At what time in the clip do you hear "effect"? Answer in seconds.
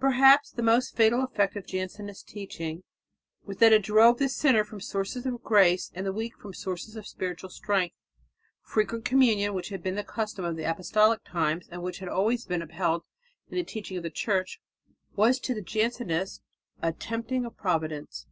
1.22-1.54